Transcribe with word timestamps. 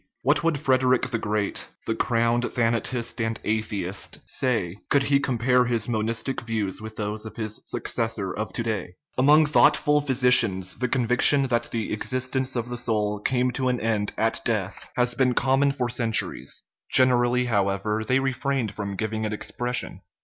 What 0.23 0.43
would 0.43 0.57
Frederick 0.57 1.11
the 1.11 1.19
Great, 1.19 1.69
the" 1.85 1.93
crowned 2.05 2.51
thana 2.53 2.81
tist 2.81 3.21
and 3.23 3.39
atheist/' 3.43 4.17
say, 4.25 4.77
could 4.89 5.03
he 5.03 5.19
compare 5.19 5.65
his 5.65 5.87
monistic 5.87 6.41
views 6.41 6.81
with 6.81 6.95
those 6.95 7.23
of 7.23 7.35
his 7.35 7.61
successor 7.65 8.33
of 8.35 8.51
to 8.53 8.63
day? 8.63 8.95
Among 9.15 9.45
thoughtful 9.45 10.01
physicians 10.01 10.79
the 10.79 10.87
conviction 10.87 11.43
that 11.43 11.69
the 11.69 11.93
existence 11.93 12.55
of 12.55 12.69
the 12.69 12.77
soul 12.77 13.19
came 13.19 13.51
to 13.51 13.67
an 13.67 13.79
end 13.79 14.13
at 14.17 14.41
death 14.43 14.89
has 14.95 15.13
been 15.13 15.35
common 15.35 15.71
for 15.71 15.87
centuries: 15.87 16.63
generally, 16.89 17.45
however, 17.45 18.01
they 18.03 18.17
re 18.19 18.33
frained 18.33 18.71
from 18.73 18.95
giving 18.95 19.23
it 19.23 19.33
expression. 19.33 20.01